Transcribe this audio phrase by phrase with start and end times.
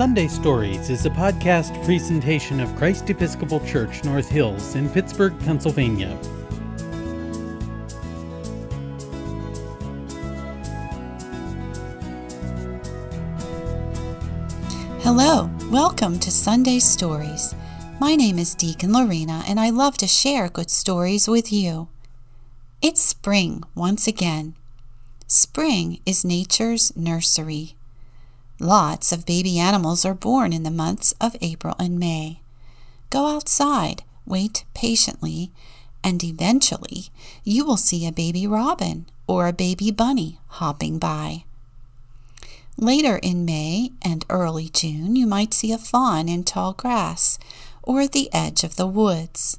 [0.00, 6.18] Sunday Stories is a podcast presentation of Christ Episcopal Church North Hills in Pittsburgh, Pennsylvania.
[15.02, 17.54] Hello, welcome to Sunday Stories.
[18.00, 21.88] My name is Deacon Lorena, and I love to share good stories with you.
[22.80, 24.54] It's spring once again.
[25.26, 27.76] Spring is nature's nursery.
[28.62, 32.42] Lots of baby animals are born in the months of April and May.
[33.08, 35.50] Go outside, wait patiently,
[36.04, 37.06] and eventually
[37.42, 41.44] you will see a baby robin or a baby bunny hopping by.
[42.76, 47.38] Later in May and early June, you might see a fawn in tall grass
[47.82, 49.58] or at the edge of the woods.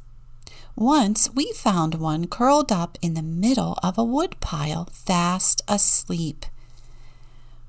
[0.75, 6.45] Once we found one curled up in the middle of a woodpile, fast asleep.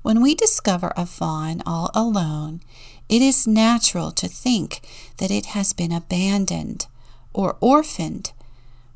[0.03, 2.61] When we discover a fawn all alone,
[3.07, 4.81] it is natural to think
[5.17, 6.87] that it has been abandoned
[7.33, 8.33] or orphaned,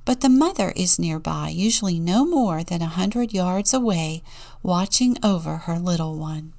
[0.03, 4.21] but the mother is nearby, usually no more than a hundred yards away,
[4.61, 6.51] watching over her little one.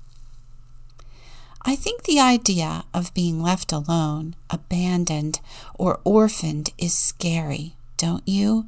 [1.62, 5.40] I think the idea of being left alone, abandoned,
[5.74, 8.66] or orphaned is scary, don't you?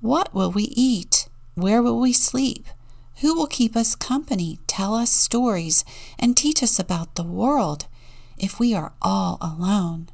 [0.00, 1.28] What will we eat?
[1.56, 2.64] Where will we sleep?
[3.20, 5.84] Who will keep us company, tell us stories,
[6.18, 7.86] and teach us about the world
[8.36, 10.08] if we are all alone?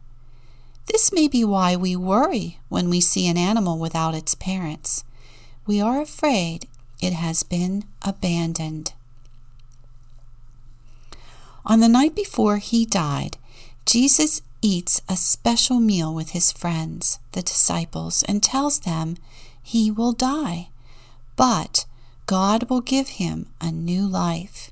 [0.86, 5.04] This may be why we worry when we see an animal without its parents.
[5.66, 6.66] We are afraid
[7.00, 8.92] it has been abandoned.
[11.66, 13.36] On the night before he died,
[13.86, 19.16] Jesus eats a special meal with his friends, the disciples, and tells them
[19.62, 20.68] he will die,
[21.36, 21.84] but
[22.26, 24.70] God will give him a new life.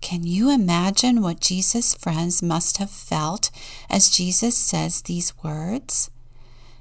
[0.00, 3.50] Can you imagine what Jesus' friends must have felt
[3.88, 6.10] as Jesus says these words?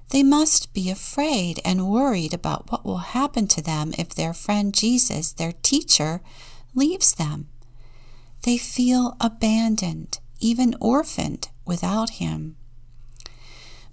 [0.10, 4.74] They must be afraid and worried about what will happen to them if their friend
[4.74, 6.22] Jesus, their teacher,
[6.76, 7.48] leaves them.
[8.44, 12.58] They feel abandoned, even orphaned, without him.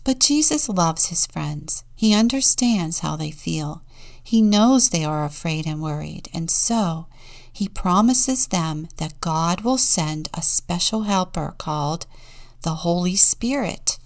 [0.03, 1.85] But Jesus loves his friends.
[1.95, 3.83] He understands how they feel.
[4.31, 7.09] He knows they are afraid and worried, and so
[7.53, 12.07] he promises them that God will send a special helper called
[12.63, 13.99] the Holy Spirit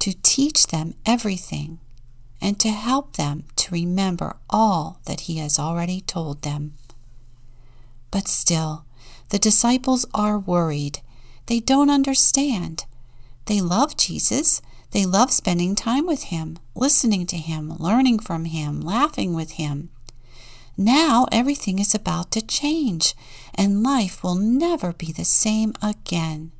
[0.00, 1.78] to teach them everything
[2.40, 6.74] and to help them to remember all that he has already told them.
[8.10, 8.84] But still,
[9.28, 11.02] the disciples are worried.
[11.46, 12.84] They don't understand.
[13.44, 14.60] They love Jesus.
[14.90, 19.90] They love spending time with him, listening to him, learning from him, laughing with him.
[20.76, 23.14] Now everything is about to change,
[23.54, 26.52] and life will never be the same again.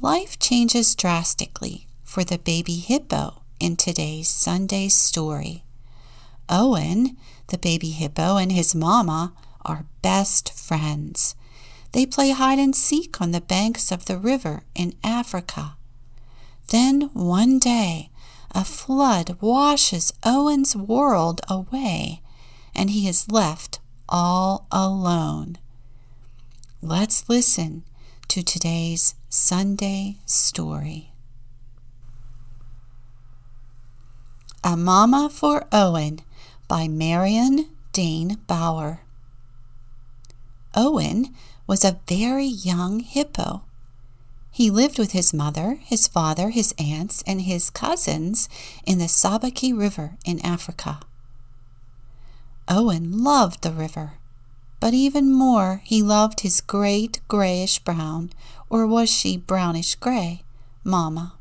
[0.00, 5.64] Life changes drastically for the baby hippo in today's Sunday story.
[6.48, 9.32] Owen, the baby hippo, and his mama
[9.64, 11.34] are best friends.
[11.92, 15.76] They play hide and seek on the banks of the river in Africa.
[16.68, 18.10] Then one day,
[18.52, 22.22] a flood washes Owen's world away,
[22.74, 25.58] and he is left all alone.
[26.80, 27.84] Let's listen
[28.28, 31.10] to today's Sunday story.
[34.62, 36.20] A Mama for Owen
[36.68, 39.02] by Marion Dane Bauer.
[40.74, 41.34] Owen
[41.66, 43.63] was a very young hippo.
[44.54, 48.48] He lived with his mother, his father, his aunts, and his cousins
[48.86, 51.00] in the Sabaki River in Africa.
[52.68, 54.12] Owen loved the river,
[54.78, 58.30] but even more he loved his great grayish brown,
[58.70, 60.42] or was she brownish gray,
[60.84, 61.32] mamma.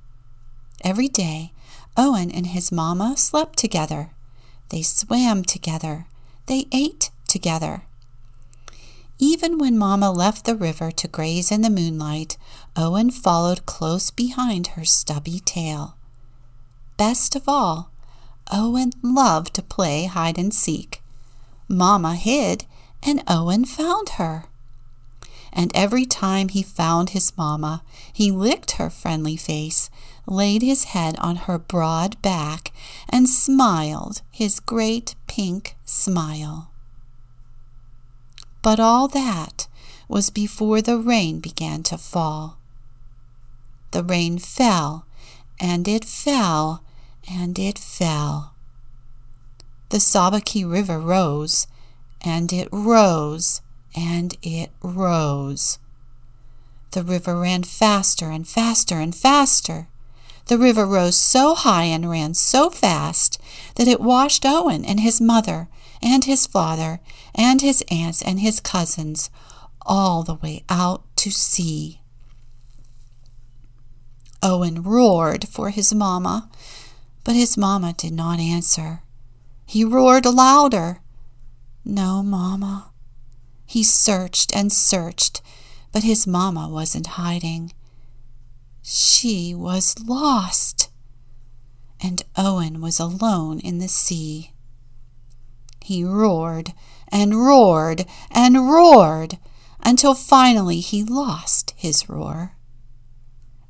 [0.83, 1.53] Every day,
[1.95, 4.09] Owen and his mamma slept together.
[4.69, 6.07] They swam together.
[6.47, 7.83] They ate together.
[9.25, 12.35] Even when Mamma left the river to graze in the moonlight,
[12.75, 15.95] Owen followed close behind her stubby tail.
[16.97, 17.89] Best of all,
[18.51, 21.01] Owen loved to play hide and seek.
[21.69, 22.65] Mamma hid,
[23.01, 24.47] and Owen found her.
[25.53, 27.81] And every time he found his mamma,
[28.11, 29.89] he licked her friendly face,
[30.27, 32.73] laid his head on her broad back,
[33.07, 36.72] and smiled his great pink smile.
[38.63, 39.67] But all that
[40.07, 42.57] was before the rain began to fall.
[43.91, 45.05] The rain fell,
[45.59, 46.81] and it fell,
[47.29, 48.53] and it fell.
[49.89, 51.67] The Sabaki River rose,
[52.21, 53.61] and it rose,
[53.93, 55.77] and it rose.
[56.91, 59.89] The river ran faster and faster and faster.
[60.45, 63.39] The river rose so high and ran so fast
[63.75, 65.67] that it washed Owen and his mother
[66.03, 66.99] and his father
[67.33, 69.29] and his aunts and his cousins
[69.85, 72.01] all the way out to sea.
[74.43, 76.49] Owen roared for his mamma,
[77.23, 79.01] but his mamma did not answer.
[79.65, 80.99] He roared louder.
[81.85, 82.91] No, mamma.
[83.65, 85.41] He searched and searched,
[85.93, 87.71] but his mamma wasn't hiding.
[88.81, 90.89] She was lost,
[92.01, 94.52] and Owen was alone in the sea.
[95.83, 96.73] He roared
[97.09, 99.37] and roared and roared
[99.81, 102.55] until finally he lost his roar.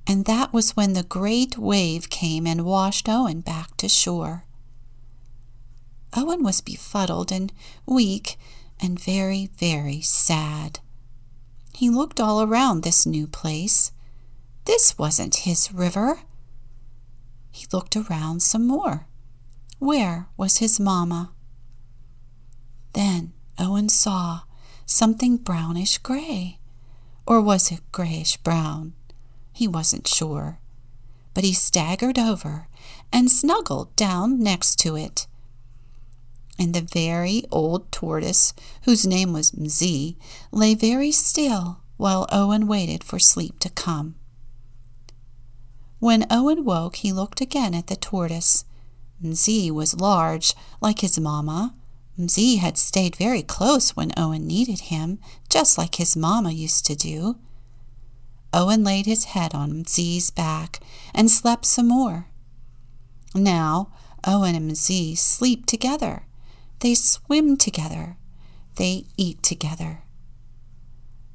[0.05, 4.45] And that was when the great wave came and washed Owen back to shore.
[6.15, 7.51] Owen was befuddled and
[7.85, 8.37] weak
[8.79, 10.79] and very, very sad.
[11.73, 13.91] He looked all around this new place
[14.65, 16.19] this wasn't his river.
[17.51, 19.07] He looked around some more.
[19.79, 21.31] Where was his mamma?
[23.63, 24.41] Owen saw
[24.85, 26.59] something brownish gray.
[27.25, 28.93] Or was it grayish brown?
[29.53, 30.59] He wasn't sure.
[31.33, 32.67] But he staggered over
[33.11, 35.27] and snuggled down next to it.
[36.59, 40.17] And the very old tortoise, whose name was Mzee,
[40.51, 44.15] lay very still while Owen waited for sleep to come.
[45.99, 48.65] When Owen woke, he looked again at the tortoise.
[49.23, 51.73] Mzee was large, like his mamma.
[52.17, 55.19] Mzee had stayed very close when Owen needed him,
[55.49, 57.37] just like his mamma used to do.
[58.53, 60.79] Owen laid his head on Mzee's back
[61.13, 62.27] and slept some more.
[63.33, 63.91] Now,
[64.25, 66.23] Owen and Mzee sleep together.
[66.79, 68.17] They swim together.
[68.75, 70.03] They eat together.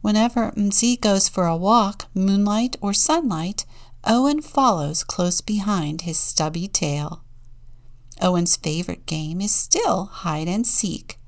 [0.00, 3.64] Whenever Mzee goes for a walk, moonlight or sunlight,
[4.04, 7.24] Owen follows close behind his stubby tail.
[8.22, 11.18] Owen's favorite game is still hide and seek.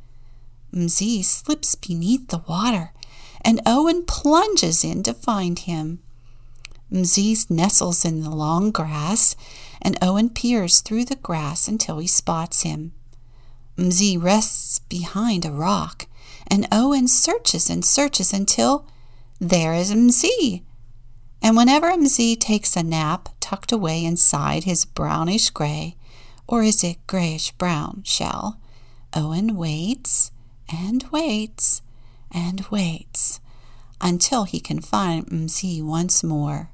[0.75, 2.93] Mzee slips beneath the water,
[3.43, 6.01] and Owen plunges in to find him.
[6.93, 9.37] Mzee nestles in the long grass,
[9.81, 12.93] and Owen peers through the grass until he spots him.
[13.77, 16.07] Mzee rests behind a rock,
[16.47, 18.87] and Owen searches and searches until
[19.41, 20.63] there is Mzee
[21.43, 25.97] and whenever Mzee takes a nap tucked away inside his brownish gray,
[26.51, 28.59] or is it grayish brown, shell,
[29.15, 30.33] Owen waits
[30.69, 31.81] and waits
[32.29, 33.39] and waits
[34.01, 36.71] until he can find Mzee once more.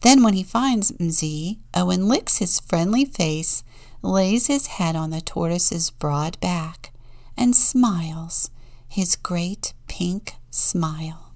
[0.00, 3.64] Then, when he finds Mzee, Owen licks his friendly face,
[4.00, 6.90] lays his head on the tortoise's broad back,
[7.36, 8.50] and smiles
[8.88, 11.34] his great pink smile.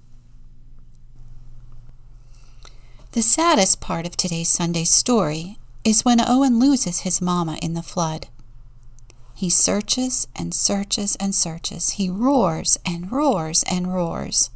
[3.11, 7.81] The saddest part of today's Sunday story is when Owen loses his mamma in the
[7.81, 8.27] flood.
[9.33, 11.91] He searches and searches and searches.
[11.91, 14.49] He roars and roars and roars.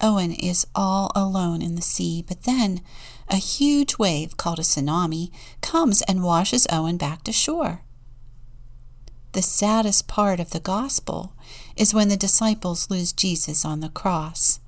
[0.00, 2.80] Owen is all alone in the sea, but then
[3.28, 5.30] a huge wave called a tsunami
[5.60, 7.82] comes and washes Owen back to shore.
[9.34, 11.34] The saddest part of the gospel
[11.76, 14.58] is when the disciples lose Jesus on the cross.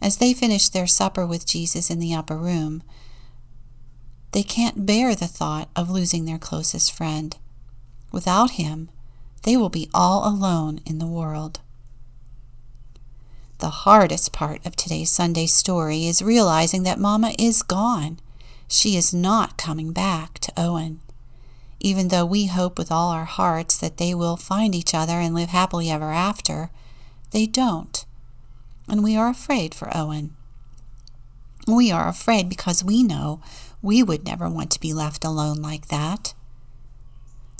[0.00, 2.82] As they finish their supper with Jesus in the upper room,
[4.32, 7.36] they can't bear the thought of losing their closest friend.
[8.12, 8.88] Without him,
[9.42, 11.60] they will be all alone in the world.
[13.58, 18.18] The hardest part of today's Sunday story is realizing that Mama is gone.
[18.68, 21.00] She is not coming back to Owen.
[21.80, 25.34] Even though we hope with all our hearts that they will find each other and
[25.34, 26.70] live happily ever after,
[27.30, 28.04] they don't
[28.88, 30.34] and we are afraid for Owen.
[31.66, 33.40] We are afraid because we know
[33.82, 36.34] we would never want to be left alone like that.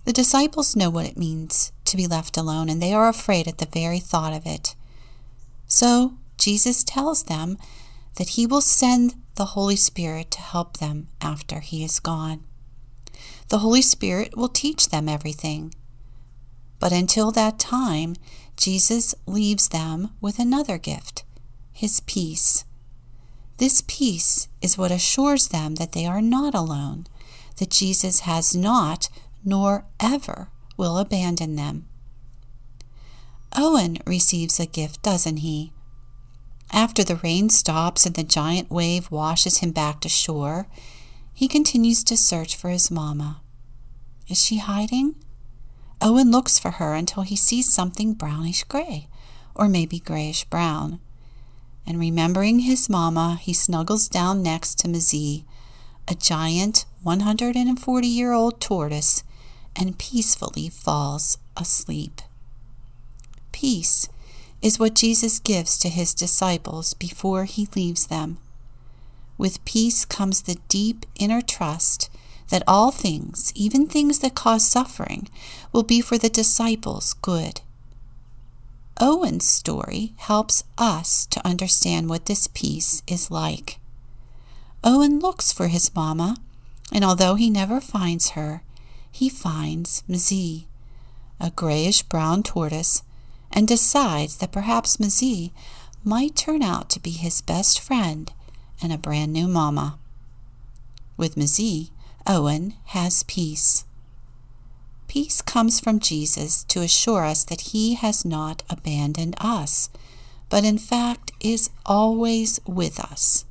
[0.05, 3.59] The disciples know what it means to be left alone, and they are afraid at
[3.59, 4.77] the very thought of it.
[5.67, 7.59] So Jesus tells them
[8.17, 12.45] that he will send the Holy Spirit to help them after he is gone.
[13.49, 15.75] The Holy Spirit will teach them everything.
[16.79, 18.17] But until that time,
[18.57, 21.25] Jesus leaves them with another gift
[21.73, 22.65] his peace.
[23.59, 27.07] This peace is what assures them that they are not alone,
[27.57, 29.09] that Jesus has not
[29.45, 31.87] nor ever will abandon them.
[33.57, 35.73] Owen receives a gift, doesn't he?
[36.73, 40.67] After the rain stops and the giant wave washes him back to shore,
[41.33, 43.41] he continues to search for his mamma.
[44.29, 45.15] Is she hiding?
[46.03, 49.09] Owen looks for her until he sees something brownish gray.
[49.55, 51.01] or maybe grayish brown.
[51.87, 55.45] And remembering his mama, he snuggles down next to Mzee,
[56.09, 59.23] a giant 140 year old tortoise,
[59.77, 62.21] and peacefully falls asleep.
[63.53, 64.09] Peace
[64.63, 68.39] is what Jesus gives to his disciples before he leaves them.
[69.39, 72.11] With peace comes the deep inner trust
[72.49, 75.29] that all things, even things that cause suffering,
[75.73, 77.61] will be for the disciples' good.
[78.99, 83.79] Owen's story helps us to understand what this peace is like.
[84.83, 86.37] Owen looks for his mamma,
[86.93, 88.63] and although he never finds her,
[89.11, 90.65] he finds Mzee,
[91.41, 93.03] a grayish brown tortoise,
[93.51, 95.53] and decides that perhaps Mzee
[96.05, 98.33] might turn out to be his best friend
[98.81, 99.99] and a brand new mamma.
[101.17, 101.91] With Mzee,
[102.27, 103.85] Owen has peace.
[105.09, 109.89] Peace comes from Jesus to assure us that he has not abandoned us,
[110.49, 113.45] but in fact is always with us.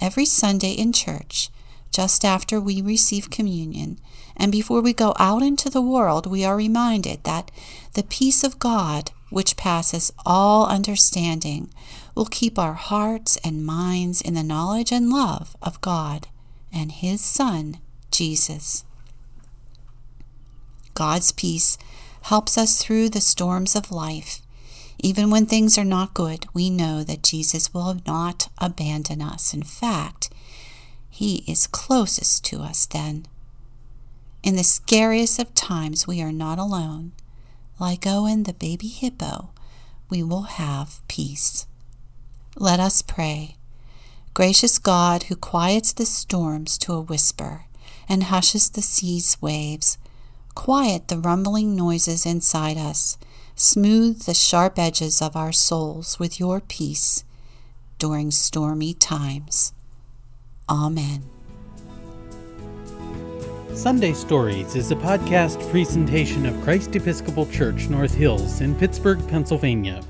[0.00, 1.50] Every Sunday in church,
[1.90, 3.98] just after we receive communion,
[4.36, 7.50] and before we go out into the world, we are reminded that
[7.94, 11.72] the peace of God, which passes all understanding,
[12.14, 16.28] will keep our hearts and minds in the knowledge and love of God
[16.72, 17.78] and His Son,
[18.10, 18.84] Jesus.
[20.98, 21.78] God's peace
[22.22, 24.42] helps us through the storms of life.
[24.98, 29.54] Even when things are not good, we know that Jesus will not abandon us.
[29.54, 30.28] In fact,
[31.08, 33.26] He is closest to us then.
[34.42, 37.12] In the scariest of times, we are not alone.
[37.78, 39.50] Like Owen the baby hippo,
[40.10, 41.68] we will have peace.
[42.56, 43.54] Let us pray.
[44.34, 47.66] Gracious God, who quiets the storms to a whisper
[48.08, 49.96] and hushes the sea's waves,
[50.54, 53.18] quiet the rumbling noises inside us,
[53.54, 57.24] smooth the sharp edges of our souls with your peace
[57.98, 59.72] during stormy times.
[60.68, 61.24] Amen.
[63.74, 70.02] Sunday Stories is a podcast presentation of Christ Episcopal Church North Hills in Pittsburgh, Pennsylvania.